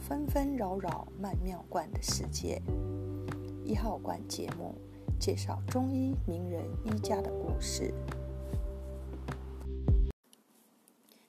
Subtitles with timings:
[0.00, 2.60] 纷纷扰扰曼妙观的世界。
[3.64, 4.74] 一号馆节目
[5.20, 7.92] 介绍中医名人医家的故事。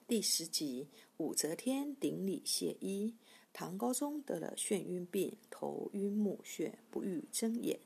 [0.08, 0.88] 第十集：
[1.18, 3.14] 武则天顶礼谢医。
[3.52, 7.78] 唐高宗得了眩晕病，头晕目眩，不欲睁眼，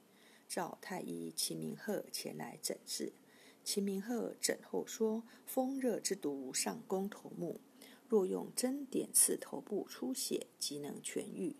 [0.47, 3.13] 召太医秦明鹤前来诊治。
[3.65, 7.61] 秦明鹤诊后说：“风热之毒上攻头目，
[8.09, 11.57] 若用针点刺头部出血，即能痊愈。”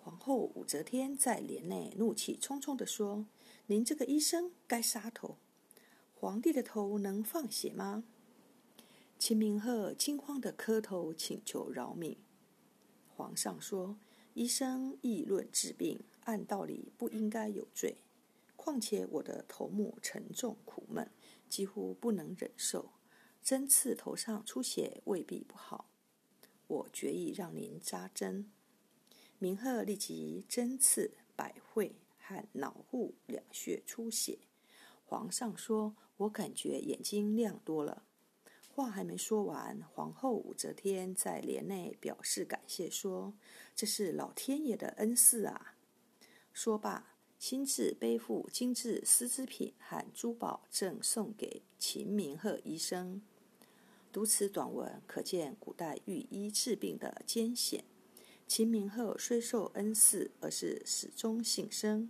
[0.00, 3.26] 皇后武则天在帘内怒气冲冲地说
[3.66, 5.38] ：“您这个医生该杀头！
[6.14, 8.04] 皇帝的头能放血吗？”
[9.18, 12.18] 秦明鹤惊慌地磕头请求饶命。
[13.16, 13.96] 皇上说
[14.34, 17.96] ：“医生议论治病，按道理不应该有罪。
[18.56, 21.10] 况且我的头目沉重苦闷，
[21.48, 22.90] 几乎不能忍受，
[23.44, 25.90] 针刺头上出血未必不好。
[26.66, 28.50] 我决意让您扎针。”
[29.38, 34.38] 明鹤立即针刺百会和脑户两穴出血。
[35.04, 38.04] 皇上说：“我感觉眼睛亮多了。”
[38.74, 43.34] 话还没说完，皇后武则天在帘内表示感谢，说
[43.76, 45.76] ：“这是老天爷的恩赐啊！”
[46.52, 53.22] 说罢，亲自背负精致丝织品和珠宝，赠送给秦明鹤医生。
[54.14, 57.82] 读此短文，可见古代御医治病的艰险。
[58.46, 62.08] 秦明鹤虽受恩赐，而是始终信生。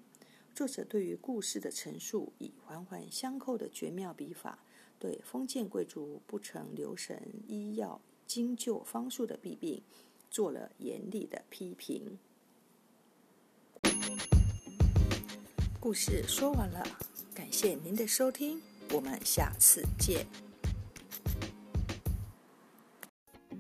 [0.55, 4.59] 作者对于故事的陈述，以环环相扣的绝妙笔法。
[4.99, 9.83] 对封建贵族不曾留神医药精究方术的弊病，
[10.31, 12.19] 做了严厉的批评。
[15.81, 16.87] 故事说完了，
[17.35, 18.61] 感谢您的收听，
[18.93, 20.27] 我们下次见。